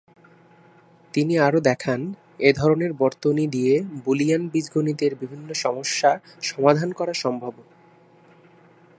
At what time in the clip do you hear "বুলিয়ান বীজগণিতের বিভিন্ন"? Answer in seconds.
4.05-5.53